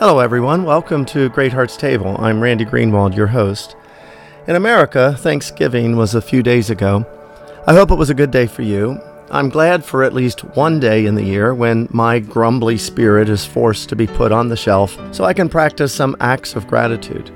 Hello, 0.00 0.18
everyone. 0.18 0.64
Welcome 0.64 1.04
to 1.04 1.28
Great 1.28 1.52
Hearts 1.52 1.76
Table. 1.76 2.16
I'm 2.18 2.42
Randy 2.42 2.64
Greenwald, 2.64 3.14
your 3.14 3.26
host. 3.26 3.76
In 4.46 4.56
America, 4.56 5.14
Thanksgiving 5.18 5.94
was 5.94 6.14
a 6.14 6.22
few 6.22 6.42
days 6.42 6.70
ago. 6.70 7.04
I 7.66 7.74
hope 7.74 7.90
it 7.90 7.98
was 7.98 8.08
a 8.08 8.14
good 8.14 8.30
day 8.30 8.46
for 8.46 8.62
you. 8.62 8.98
I'm 9.30 9.50
glad 9.50 9.84
for 9.84 10.02
at 10.02 10.14
least 10.14 10.42
one 10.56 10.80
day 10.80 11.04
in 11.04 11.16
the 11.16 11.22
year 11.22 11.54
when 11.54 11.86
my 11.90 12.18
grumbly 12.18 12.78
spirit 12.78 13.28
is 13.28 13.44
forced 13.44 13.90
to 13.90 13.94
be 13.94 14.06
put 14.06 14.32
on 14.32 14.48
the 14.48 14.56
shelf 14.56 14.98
so 15.14 15.24
I 15.24 15.34
can 15.34 15.50
practice 15.50 15.92
some 15.92 16.16
acts 16.18 16.56
of 16.56 16.66
gratitude. 16.66 17.30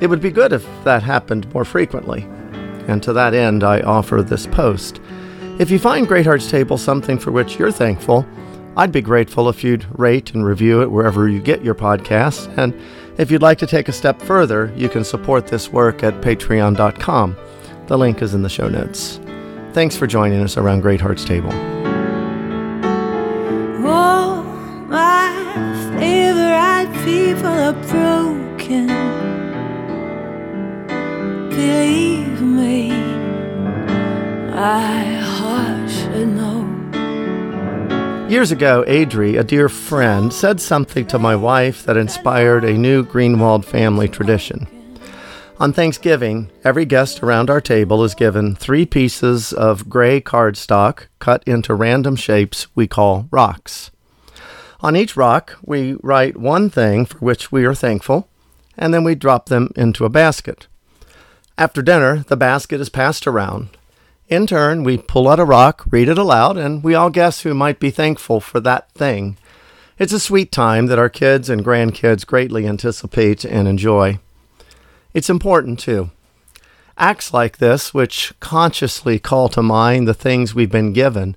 It 0.00 0.08
would 0.08 0.20
be 0.20 0.32
good 0.32 0.52
if 0.52 0.66
that 0.82 1.04
happened 1.04 1.54
more 1.54 1.64
frequently. 1.64 2.24
And 2.88 3.04
to 3.04 3.12
that 3.12 3.34
end, 3.34 3.62
I 3.62 3.82
offer 3.82 4.20
this 4.20 4.48
post. 4.48 5.00
If 5.60 5.70
you 5.70 5.78
find 5.78 6.08
Great 6.08 6.26
Hearts 6.26 6.50
Table 6.50 6.76
something 6.76 7.18
for 7.18 7.30
which 7.30 7.56
you're 7.56 7.70
thankful, 7.70 8.26
I'd 8.76 8.90
be 8.90 9.02
grateful 9.02 9.48
if 9.48 9.62
you'd 9.62 9.86
rate 9.98 10.34
and 10.34 10.44
review 10.44 10.82
it 10.82 10.90
wherever 10.90 11.28
you 11.28 11.40
get 11.40 11.62
your 11.62 11.76
podcasts. 11.76 12.52
And 12.58 12.74
if 13.18 13.30
you'd 13.30 13.42
like 13.42 13.58
to 13.58 13.66
take 13.66 13.88
a 13.88 13.92
step 13.92 14.20
further, 14.20 14.72
you 14.76 14.88
can 14.88 15.04
support 15.04 15.46
this 15.46 15.70
work 15.70 16.02
at 16.02 16.14
patreon.com. 16.20 17.36
The 17.86 17.96
link 17.96 18.20
is 18.22 18.34
in 18.34 18.42
the 18.42 18.48
show 18.48 18.68
notes. 18.68 19.20
Thanks 19.72 19.96
for 19.96 20.06
joining 20.06 20.40
us 20.40 20.56
around 20.56 20.80
Great 20.80 21.00
Hearts 21.00 21.24
Table. 21.24 21.50
Oh, 23.86 24.42
my 24.88 25.30
favorite 25.98 26.92
people 27.04 27.46
are 27.46 27.72
broken. 27.72 28.88
Believe 31.50 32.40
me, 32.40 32.90
heart 34.50 35.90
should 35.90 36.28
know. 36.28 36.73
Years 38.28 38.50
ago, 38.50 38.82
Adri, 38.88 39.38
a 39.38 39.44
dear 39.44 39.68
friend, 39.68 40.32
said 40.32 40.58
something 40.58 41.06
to 41.08 41.18
my 41.18 41.36
wife 41.36 41.84
that 41.84 41.98
inspired 41.98 42.64
a 42.64 42.72
new 42.72 43.04
Greenwald 43.04 43.66
family 43.66 44.08
tradition. 44.08 44.66
On 45.60 45.74
Thanksgiving, 45.74 46.50
every 46.64 46.86
guest 46.86 47.22
around 47.22 47.50
our 47.50 47.60
table 47.60 48.02
is 48.02 48.14
given 48.14 48.56
three 48.56 48.86
pieces 48.86 49.52
of 49.52 49.90
gray 49.90 50.22
cardstock 50.22 51.08
cut 51.18 51.44
into 51.44 51.74
random 51.74 52.16
shapes 52.16 52.66
we 52.74 52.86
call 52.86 53.28
rocks. 53.30 53.90
On 54.80 54.96
each 54.96 55.16
rock, 55.16 55.58
we 55.62 55.96
write 56.02 56.38
one 56.38 56.70
thing 56.70 57.04
for 57.04 57.18
which 57.18 57.52
we 57.52 57.66
are 57.66 57.74
thankful, 57.74 58.28
and 58.76 58.94
then 58.94 59.04
we 59.04 59.14
drop 59.14 59.50
them 59.50 59.70
into 59.76 60.06
a 60.06 60.10
basket. 60.10 60.66
After 61.58 61.82
dinner, 61.82 62.24
the 62.26 62.38
basket 62.38 62.80
is 62.80 62.88
passed 62.88 63.26
around. 63.26 63.68
In 64.34 64.48
turn, 64.48 64.82
we 64.82 64.98
pull 64.98 65.28
out 65.28 65.38
a 65.38 65.44
rock, 65.44 65.84
read 65.88 66.08
it 66.08 66.18
aloud, 66.18 66.56
and 66.56 66.82
we 66.82 66.96
all 66.96 67.08
guess 67.08 67.42
who 67.42 67.54
might 67.54 67.78
be 67.78 67.92
thankful 67.92 68.40
for 68.40 68.58
that 68.58 68.90
thing. 68.90 69.36
It's 69.96 70.12
a 70.12 70.18
sweet 70.18 70.50
time 70.50 70.86
that 70.86 70.98
our 70.98 71.08
kids 71.08 71.48
and 71.48 71.64
grandkids 71.64 72.26
greatly 72.26 72.66
anticipate 72.66 73.44
and 73.44 73.68
enjoy. 73.68 74.18
It's 75.12 75.30
important, 75.30 75.78
too. 75.78 76.10
Acts 76.98 77.32
like 77.32 77.58
this, 77.58 77.94
which 77.94 78.34
consciously 78.40 79.20
call 79.20 79.48
to 79.50 79.62
mind 79.62 80.08
the 80.08 80.14
things 80.14 80.52
we've 80.52 80.68
been 80.68 80.92
given, 80.92 81.36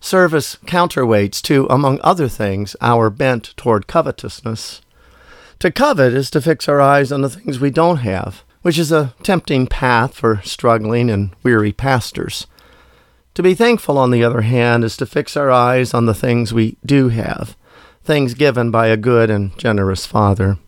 serve 0.00 0.32
as 0.32 0.56
counterweights 0.64 1.42
to, 1.42 1.66
among 1.66 2.00
other 2.02 2.26
things, 2.26 2.74
our 2.80 3.10
bent 3.10 3.54
toward 3.58 3.86
covetousness. 3.86 4.80
To 5.58 5.70
covet 5.70 6.14
is 6.14 6.30
to 6.30 6.40
fix 6.40 6.70
our 6.70 6.80
eyes 6.80 7.12
on 7.12 7.20
the 7.20 7.28
things 7.28 7.60
we 7.60 7.70
don't 7.70 7.98
have, 7.98 8.44
which 8.62 8.78
is 8.78 8.92
a 8.92 9.14
tempting 9.22 9.66
path 9.66 10.14
for 10.14 10.40
struggling 10.42 11.10
and 11.10 11.34
weary 11.42 11.72
pastors. 11.72 12.46
To 13.34 13.42
be 13.42 13.54
thankful, 13.54 13.96
on 13.96 14.10
the 14.10 14.24
other 14.24 14.42
hand, 14.42 14.84
is 14.84 14.96
to 14.98 15.06
fix 15.06 15.36
our 15.36 15.50
eyes 15.50 15.94
on 15.94 16.06
the 16.06 16.14
things 16.14 16.52
we 16.52 16.76
do 16.84 17.08
have, 17.08 17.56
things 18.02 18.34
given 18.34 18.70
by 18.70 18.88
a 18.88 18.96
good 18.96 19.30
and 19.30 19.56
generous 19.56 20.04
Father. 20.04 20.58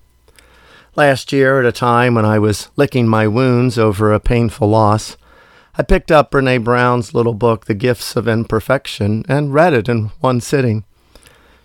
Last 0.94 1.32
year, 1.32 1.58
at 1.58 1.66
a 1.66 1.72
time 1.72 2.14
when 2.14 2.24
I 2.24 2.38
was 2.38 2.68
licking 2.76 3.08
my 3.08 3.26
wounds 3.26 3.78
over 3.78 4.12
a 4.12 4.20
painful 4.20 4.68
loss, 4.68 5.16
I 5.76 5.82
picked 5.82 6.10
up 6.10 6.30
Brene 6.30 6.62
Brown's 6.62 7.14
little 7.14 7.32
book, 7.32 7.64
The 7.64 7.74
Gifts 7.74 8.14
of 8.14 8.28
Imperfection, 8.28 9.24
and 9.26 9.54
read 9.54 9.72
it 9.72 9.88
in 9.88 10.12
one 10.20 10.42
sitting. 10.42 10.84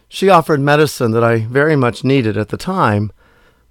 She 0.07 0.29
offered 0.29 0.61
medicine 0.61 1.11
that 1.11 1.25
I 1.25 1.39
very 1.39 1.75
much 1.75 2.05
needed 2.05 2.37
at 2.37 2.47
the 2.49 2.57
time, 2.57 3.11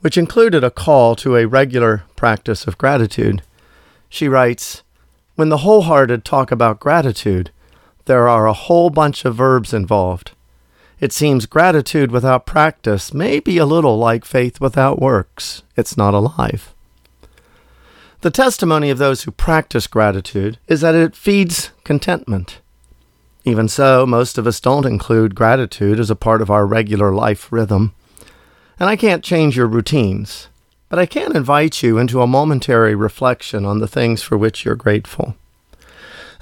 which 0.07 0.17
included 0.17 0.63
a 0.63 0.71
call 0.71 1.17
to 1.17 1.35
a 1.35 1.49
regular 1.49 2.05
practice 2.15 2.69
of 2.69 2.79
gratitude. 2.79 3.43
She 4.09 4.29
writes, 4.29 4.85
When 5.35 5.49
the 5.49 5.65
wholehearted 5.67 6.25
talk 6.25 6.53
about 6.53 6.79
gratitude, 6.79 7.51
there 8.05 8.29
are 8.29 8.47
a 8.47 8.53
whole 8.53 8.89
bunch 8.89 9.25
of 9.25 9.35
verbs 9.35 9.75
involved. 9.75 10.31
It 11.01 11.13
seems 11.13 11.47
gratitude 11.47 12.13
without 12.13 12.47
practice 12.47 13.13
may 13.13 13.41
be 13.41 13.59
a 13.59 13.67
little 13.67 13.99
like 13.99 14.25
faith 14.25 14.61
without 14.61 15.01
works. 15.01 15.65
It's 15.77 15.97
not 15.97 16.15
alive. 16.15 16.73
The 18.21 18.31
testimony 18.31 18.91
of 18.91 18.99
those 18.99 19.25
who 19.25 19.33
practice 19.33 19.89
gratitude 19.89 20.59
is 20.69 20.83
that 20.83 20.95
it 20.95 21.17
feeds 21.17 21.73
contentment. 21.83 22.61
Even 23.45 23.67
so, 23.67 24.07
most 24.07 24.39
of 24.39 24.47
us 24.47 24.61
don't 24.61 24.87
include 24.87 25.35
gratitude 25.35 25.99
as 25.99 26.11
a 26.11 26.15
part 26.15 26.41
of 26.41 26.49
our 26.49 26.65
regular 26.65 27.13
life 27.13 27.51
rhythm. 27.51 27.93
And 28.79 28.91
I 28.91 28.97
can't 28.97 29.25
change 29.25 29.57
your 29.57 29.67
routines, 29.67 30.49
but 30.89 30.99
I 30.99 31.07
can 31.07 31.35
invite 31.35 31.83
you 31.83 31.97
into 31.97 32.21
a 32.21 32.27
momentary 32.27 32.95
reflection 32.95 33.65
on 33.65 33.79
the 33.79 33.89
things 33.89 34.23
for 34.23 34.37
which 34.37 34.65
you're 34.65 34.75
grateful. 34.75 35.35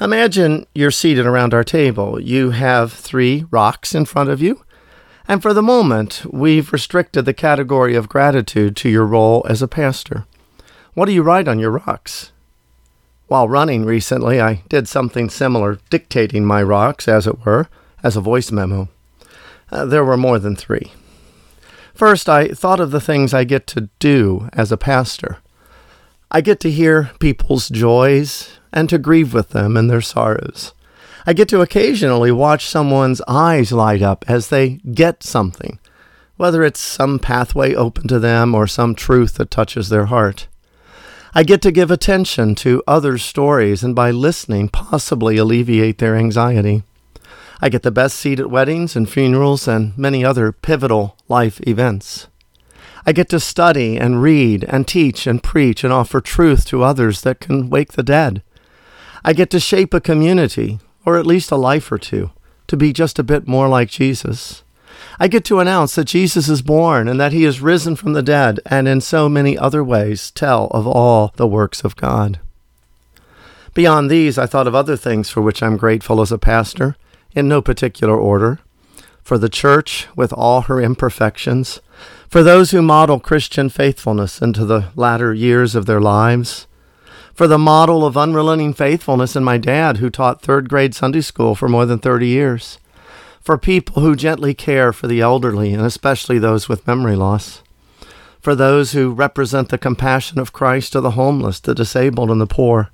Imagine 0.00 0.67
you're 0.75 0.91
seated 0.91 1.27
around 1.27 1.55
our 1.55 1.62
table. 1.62 2.21
You 2.21 2.50
have 2.50 2.93
three 2.93 3.47
rocks 3.53 3.95
in 3.95 4.05
front 4.05 4.31
of 4.31 4.43
you. 4.43 4.65
And 5.28 5.41
for 5.41 5.55
the 5.55 5.62
moment, 5.62 6.27
we've 6.28 6.72
restricted 6.72 7.25
the 7.25 7.33
category 7.33 7.95
of 7.95 8.09
gratitude 8.09 8.75
to 8.77 8.89
your 8.89 9.06
role 9.06 9.47
as 9.49 9.62
a 9.62 9.69
pastor. 9.69 10.27
What 10.95 11.06
do 11.06 11.12
you 11.12 11.22
write 11.22 11.47
on 11.47 11.61
your 11.61 11.71
rocks? 11.71 12.33
While 13.28 13.49
running 13.49 13.84
recently, 13.84 14.41
I 14.41 14.62
did 14.69 14.89
something 14.89 15.31
similar, 15.31 15.78
dictating 15.89 16.45
my 16.45 16.62
rocks, 16.62 17.09
as 17.09 17.27
it 17.27 17.45
were, 17.47 17.69
as 18.03 18.16
a 18.16 18.21
voice 18.21 18.51
memo. 18.51 18.89
Uh, 19.71 19.87
there 19.87 20.05
were 20.05 20.16
more 20.16 20.39
than 20.39 20.56
three. 20.56 20.93
First, 21.94 22.28
I 22.28 22.49
thought 22.49 22.81
of 22.81 22.91
the 22.91 23.00
things 23.00 23.32
I 23.32 23.44
get 23.44 23.69
to 23.69 23.88
do 24.00 24.49
as 24.53 24.72
a 24.72 24.77
pastor. 24.77 25.38
I 26.28 26.41
get 26.41 26.59
to 26.60 26.71
hear 26.71 27.12
people's 27.21 27.69
joys 27.69 28.59
and 28.72 28.88
to 28.88 28.99
grieve 28.99 29.32
with 29.32 29.50
them 29.50 29.77
in 29.77 29.87
their 29.87 30.00
sorrows. 30.00 30.72
I 31.25 31.33
get 31.33 31.49
to 31.50 31.60
occasionally 31.60 32.33
watch 32.33 32.66
someone's 32.66 33.22
eyes 33.28 33.71
light 33.71 34.03
up 34.03 34.25
as 34.27 34.49
they 34.49 34.81
get 34.93 35.22
something, 35.22 35.78
whether 36.37 36.65
it's 36.65 36.81
some 36.81 37.21
pathway 37.21 37.75
open 37.75 38.09
to 38.09 38.19
them 38.19 38.56
or 38.56 38.66
some 38.66 38.97
truth 38.97 39.34
that 39.34 39.53
touches 39.53 39.88
their 39.88 40.06
heart. 40.06 40.49
I 41.33 41.44
get 41.44 41.62
to 41.62 41.72
give 41.72 41.93
attention 41.93 42.56
to 42.56 42.83
others' 42.88 43.22
stories 43.22 43.84
and 43.84 43.94
by 43.94 44.10
listening 44.10 44.69
possibly 44.69 45.37
alleviate 45.37 45.99
their 45.99 46.16
anxiety. 46.16 46.83
I 47.64 47.70
get 47.70 47.80
the 47.80 47.91
best 47.91 48.19
seat 48.19 48.41
at 48.41 48.50
weddings 48.50 48.94
and 48.94 49.08
funerals 49.08 49.66
and 49.66 49.97
many 49.97 50.22
other 50.22 50.52
pivotal 50.52 51.16
life 51.28 51.66
events. 51.66 52.28
I 53.06 53.12
get 53.12 53.30
to 53.30 53.41
study 53.41 53.97
and 53.97 54.20
read 54.20 54.64
and 54.64 54.86
teach 54.86 55.26
and 55.26 55.42
preach 55.42 55.82
and 55.82 55.91
offer 55.91 56.20
truth 56.20 56.66
to 56.66 56.82
others 56.82 57.22
that 57.22 57.41
can 57.41 57.70
wake 57.70 57.92
the 57.92 58.03
dead. 58.03 58.42
I 59.24 59.32
get 59.32 59.48
to 59.48 59.60
shape 59.60 59.94
a 59.94 60.00
community, 60.03 60.78
or 61.06 61.16
at 61.16 61.26
least 61.26 61.50
a 61.50 61.56
life 61.56 61.91
or 61.91 61.97
two, 61.97 62.32
to 62.66 62.76
be 62.76 62.92
just 62.92 63.19
a 63.19 63.22
bit 63.22 63.48
more 63.48 63.66
like 63.66 63.88
Jesus. 63.88 64.62
I 65.19 65.26
get 65.26 65.47
to 65.47 65.58
announce 65.58 65.94
that 65.94 66.04
Jesus 66.04 66.50
is 66.50 66.60
born 66.60 67.08
and 67.08 67.19
that 67.19 67.32
he 67.32 67.47
is 67.47 67.62
risen 67.62 67.97
from 67.97 68.12
the 68.12 68.22
dead, 68.22 68.60
and 68.66 68.86
in 68.86 69.00
so 69.00 69.26
many 69.30 69.56
other 69.56 69.82
ways 69.82 70.30
tell 70.30 70.66
of 70.66 70.86
all 70.86 71.32
the 71.36 71.47
works 71.47 71.82
of 71.82 71.97
God. 71.97 72.41
Beyond 73.72 74.10
these, 74.10 74.36
I 74.36 74.44
thought 74.44 74.69
of 74.69 74.74
other 74.74 74.98
things 74.98 75.30
for 75.30 75.41
which 75.41 75.62
I'm 75.62 75.78
grateful 75.78 76.20
as 76.20 76.30
a 76.30 76.36
pastor, 76.36 76.97
in 77.34 77.49
no 77.49 77.61
particular 77.61 78.17
order. 78.17 78.61
For 79.22 79.39
the 79.39 79.49
church, 79.49 80.06
with 80.15 80.33
all 80.33 80.62
her 80.62 80.81
imperfections, 80.81 81.81
for 82.28 82.42
those 82.42 82.72
who 82.72 82.83
model 82.83 83.21
Christian 83.21 83.69
faithfulness 83.69 84.42
into 84.42 84.65
the 84.65 84.91
latter 84.97 85.33
years 85.33 85.75
of 85.75 85.86
their 85.86 86.01
lives, 86.01 86.66
for 87.33 87.48
the 87.48 87.59
model 87.59 88.04
of 88.04 88.16
unrelenting 88.16 88.75
faithfulness 88.75 89.34
in 89.34 89.42
my 89.42 89.59
dad, 89.59 89.97
who 89.97 90.10
taught 90.10 90.42
third 90.42 90.69
grade 90.69 90.95
Sunday 90.95 91.21
school 91.21 91.54
for 91.54 91.69
more 91.69 91.86
than 91.86 91.98
30 91.98 92.28
years, 92.28 92.78
for 93.41 93.59
people 93.59 94.03
who 94.03 94.15
gently 94.15 94.54
care 94.54 94.92
for 94.92 95.07
the 95.07 95.21
elderly, 95.21 95.72
and 95.72 95.84
especially 95.84 96.39
those 96.39 96.69
with 96.69 96.87
memory 96.87 97.16
loss, 97.16 97.63
for 98.41 98.54
those 98.54 98.92
who 98.92 99.10
represent 99.10 99.69
the 99.69 99.78
compassion 99.78 100.39
of 100.39 100.53
Christ 100.53 100.92
to 100.92 101.01
the 101.01 101.13
homeless, 101.13 101.60
the 101.60 101.75
disabled, 101.75 102.30
and 102.30 102.41
the 102.41 102.47
poor, 102.47 102.91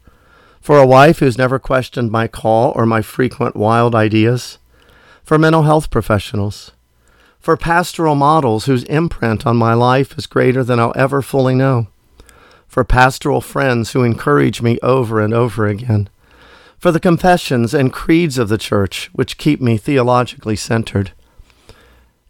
for 0.61 0.79
a 0.79 0.87
wife 0.87 1.19
who's 1.19 1.39
never 1.39 1.59
questioned 1.59 2.11
my 2.11 2.29
call 2.29 2.73
or 2.77 2.87
my 2.87 3.03
frequent 3.03 3.57
wild 3.57 3.95
ideas, 3.95 4.59
for 5.23 5.39
mental 5.39 5.63
health 5.63 5.91
professionals, 5.91 6.73
for 7.39 7.57
pastoral 7.57 8.15
models 8.15 8.67
whose 8.67 8.85
imprint 8.85 9.47
on 9.47 9.57
my 9.57 9.75
life 9.75 10.17
is 10.19 10.27
greater 10.27 10.63
than 10.63 10.79
I'll 10.79 10.93
ever 10.97 11.23
fully 11.23 11.55
know 11.55 11.89
for 12.71 12.85
pastoral 12.85 13.41
friends 13.41 13.91
who 13.91 14.05
encourage 14.05 14.63
me 14.63 14.79
over 14.81 15.21
and 15.21 15.35
over 15.35 15.67
again, 15.67 16.09
for 16.79 16.93
the 16.93 17.01
confessions 17.01 17.75
and 17.75 17.93
creeds 17.93 18.39
of 18.39 18.49
the 18.49 18.57
church 18.57 19.11
which 19.13 19.39
keep 19.39 19.61
me 19.61 19.77
theologically 19.77 20.55
centered. 20.55 21.11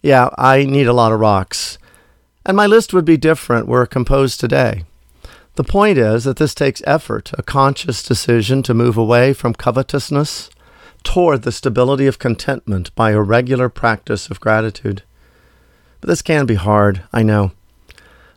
Yeah, 0.00 0.30
I 0.38 0.64
need 0.64 0.86
a 0.86 0.94
lot 0.94 1.12
of 1.12 1.20
rocks. 1.20 1.76
And 2.46 2.56
my 2.56 2.66
list 2.66 2.94
would 2.94 3.04
be 3.04 3.18
different 3.18 3.68
were 3.68 3.82
it 3.82 3.90
composed 3.90 4.40
today. 4.40 4.84
The 5.56 5.64
point 5.64 5.98
is 5.98 6.24
that 6.24 6.36
this 6.36 6.54
takes 6.54 6.82
effort, 6.86 7.32
a 7.36 7.42
conscious 7.42 8.02
decision 8.02 8.62
to 8.62 8.74
move 8.74 8.96
away 8.96 9.32
from 9.32 9.54
covetousness 9.54 10.48
toward 11.02 11.42
the 11.42 11.52
stability 11.52 12.06
of 12.06 12.18
contentment 12.18 12.94
by 12.94 13.10
a 13.10 13.20
regular 13.20 13.68
practice 13.68 14.30
of 14.30 14.40
gratitude. 14.40 15.02
But 16.00 16.08
this 16.08 16.22
can 16.22 16.46
be 16.46 16.54
hard, 16.54 17.02
I 17.12 17.22
know. 17.22 17.52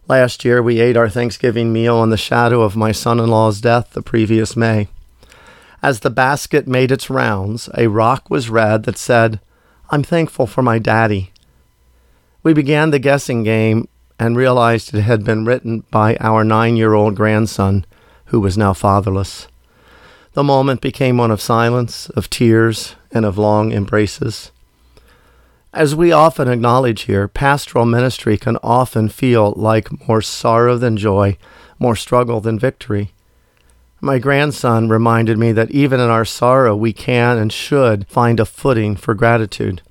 Last 0.08 0.44
year, 0.44 0.62
we 0.62 0.82
ate 0.82 0.98
our 0.98 1.08
Thanksgiving 1.08 1.72
meal 1.72 2.04
in 2.04 2.10
the 2.10 2.18
shadow 2.18 2.62
of 2.62 2.76
my 2.76 2.92
son 2.92 3.20
in 3.20 3.30
law's 3.30 3.62
death 3.62 3.92
the 3.92 4.02
previous 4.02 4.58
May. 4.58 4.90
As 5.82 6.00
the 6.00 6.10
basket 6.10 6.68
made 6.68 6.92
its 6.92 7.10
rounds, 7.10 7.70
a 7.78 7.88
rock 7.88 8.30
was 8.30 8.50
read 8.50 8.84
that 8.84 8.98
said, 8.98 9.40
I'm 9.90 10.04
thankful 10.04 10.48
for 10.48 10.62
my 10.62 10.80
daddy. 10.80 11.32
We 12.42 12.54
began 12.54 12.90
the 12.90 13.00
guessing 13.00 13.44
game 13.44 13.88
and 14.24 14.38
realized 14.38 14.94
it 14.94 15.02
had 15.02 15.26
been 15.26 15.44
written 15.44 15.84
by 15.92 16.16
our 16.22 16.46
nine 16.46 16.78
year 16.78 16.94
old 16.94 17.14
grandson, 17.14 17.86
who 18.28 18.40
was 18.40 18.58
now 18.58 18.72
fatherless. 18.72 19.50
The 20.32 20.44
moment 20.44 20.80
became 20.80 21.18
one 21.18 21.30
of 21.30 21.42
silence, 21.42 22.10
of 22.12 22.30
tears, 22.30 22.96
and 23.12 23.26
of 23.26 23.38
long 23.38 23.74
embraces. 23.74 24.52
As 25.74 25.94
we 25.94 26.14
often 26.14 26.48
acknowledge 26.48 27.02
here, 27.02 27.28
pastoral 27.28 27.86
ministry 27.86 28.38
can 28.38 28.58
often 28.64 29.10
feel 29.10 29.52
like 29.58 30.08
more 30.08 30.22
sorrow 30.22 30.78
than 30.78 30.96
joy, 30.96 31.38
more 31.78 31.96
struggle 31.96 32.40
than 32.40 32.58
victory. 32.58 33.12
My 34.00 34.20
grandson 34.20 34.88
reminded 34.88 35.38
me 35.38 35.52
that 35.52 35.72
even 35.72 36.00
in 36.00 36.10
our 36.10 36.26
sorrow, 36.26 36.78
we 36.78 36.94
can 36.94 37.38
and 37.38 37.52
should 37.52 38.08
find 38.08 38.40
a 38.40 38.46
footing 38.46 38.96
for 38.96 39.16
gratitude. 39.16 39.82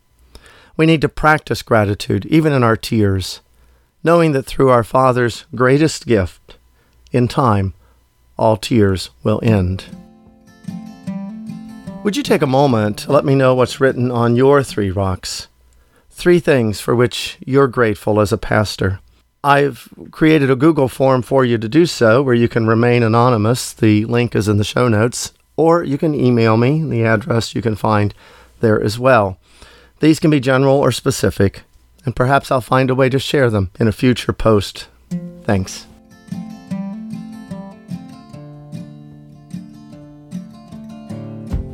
We 0.76 0.86
need 0.86 1.02
to 1.02 1.08
practice 1.10 1.60
gratitude, 1.60 2.24
even 2.26 2.54
in 2.54 2.62
our 2.64 2.76
tears, 2.76 3.40
knowing 4.04 4.32
that 4.32 4.44
through 4.44 4.68
our 4.68 4.84
Father's 4.84 5.44
greatest 5.54 6.06
gift, 6.06 6.56
in 7.12 7.28
time, 7.28 7.74
all 8.36 8.56
tears 8.56 9.10
will 9.22 9.40
end. 9.42 9.84
Would 12.04 12.16
you 12.16 12.22
take 12.22 12.42
a 12.42 12.46
moment 12.46 12.98
to 13.00 13.12
let 13.12 13.24
me 13.24 13.34
know 13.34 13.54
what's 13.54 13.80
written 13.80 14.10
on 14.10 14.36
your 14.36 14.62
three 14.62 14.90
rocks? 14.90 15.48
three 16.12 16.38
things 16.38 16.78
for 16.78 16.94
which 16.94 17.38
you're 17.44 17.66
grateful 17.66 18.20
as 18.20 18.32
a 18.32 18.38
pastor. 18.38 19.00
I've 19.42 19.88
created 20.12 20.50
a 20.50 20.56
Google 20.56 20.86
form 20.86 21.22
for 21.22 21.44
you 21.44 21.58
to 21.58 21.68
do 21.68 21.84
so 21.84 22.22
where 22.22 22.34
you 22.34 22.48
can 22.48 22.66
remain 22.66 23.02
anonymous. 23.02 23.72
The 23.72 24.04
link 24.04 24.36
is 24.36 24.46
in 24.46 24.56
the 24.56 24.62
show 24.62 24.86
notes, 24.86 25.32
or 25.56 25.82
you 25.82 25.98
can 25.98 26.14
email 26.14 26.56
me. 26.56 26.80
The 26.84 27.04
address 27.04 27.56
you 27.56 27.62
can 27.62 27.74
find 27.74 28.14
there 28.60 28.80
as 28.80 29.00
well. 29.00 29.38
These 29.98 30.20
can 30.20 30.30
be 30.30 30.38
general 30.38 30.76
or 30.76 30.92
specific, 30.92 31.62
and 32.04 32.16
perhaps 32.16 32.50
I'll 32.50 32.60
find 32.60 32.90
a 32.90 32.94
way 32.94 33.08
to 33.08 33.18
share 33.18 33.50
them 33.50 33.70
in 33.78 33.88
a 33.88 33.92
future 33.92 34.32
post. 34.32 34.88
Thanks. 35.44 35.86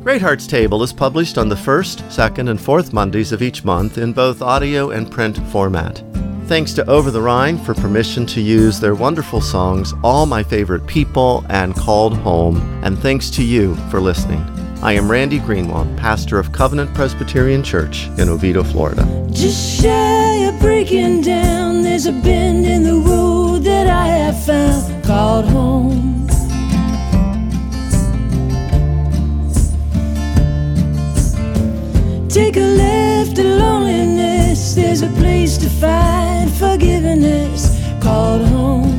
Great 0.03 0.21
Hearts 0.21 0.47
Table 0.47 0.81
is 0.81 0.91
published 0.91 1.37
on 1.37 1.49
the 1.49 1.55
first, 1.55 2.09
second, 2.11 2.47
and 2.47 2.59
fourth 2.59 2.93
Mondays 2.93 3.31
of 3.31 3.43
each 3.43 3.63
month 3.63 3.97
in 3.97 4.11
both 4.11 4.41
audio 4.41 4.89
and 4.89 5.11
print 5.11 5.37
format. 5.49 6.03
Thanks 6.45 6.73
to 6.73 6.89
Over 6.89 7.11
the 7.11 7.21
Rhine 7.21 7.59
for 7.59 7.75
permission 7.75 8.25
to 8.25 8.41
use 8.41 8.79
their 8.79 8.95
wonderful 8.95 9.39
songs, 9.39 9.93
All 10.03 10.25
My 10.25 10.41
Favorite 10.41 10.87
People 10.87 11.45
and 11.49 11.75
Called 11.75 12.17
Home, 12.17 12.57
and 12.83 12.97
thanks 12.97 13.29
to 13.31 13.43
you 13.43 13.75
for 13.91 14.01
listening. 14.01 14.43
I 14.81 14.93
am 14.93 15.11
Randy 15.11 15.41
Greenwald, 15.41 15.97
pastor 15.97 16.39
of 16.39 16.53
Covenant 16.53 16.93
Presbyterian 16.93 17.63
Church 17.63 18.07
in 18.17 18.29
Oviedo, 18.29 18.63
Florida. 18.63 19.03
Just 19.29 19.81
shy 19.81 20.35
of 20.47 20.57
breaking 20.61 21.19
down, 21.19 21.83
there's 21.83 22.05
a 22.05 22.13
bend 22.13 22.65
in 22.65 22.83
the 22.83 22.95
road 22.95 23.63
that 23.63 23.87
I 23.87 24.07
have 24.07 24.41
found 24.45 25.03
called 25.03 25.45
home. 25.47 26.27
Take 32.29 32.55
a 32.55 32.61
left 32.61 33.37
at 33.37 33.45
loneliness, 33.45 34.75
there's 34.75 35.01
a 35.01 35.09
place 35.19 35.57
to 35.57 35.69
find 35.69 36.49
forgiveness 36.49 37.77
called 38.01 38.47
home. 38.47 38.98